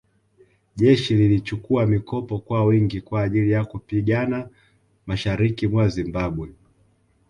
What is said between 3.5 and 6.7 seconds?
ya kupigana mashariki mwa Zimbabwe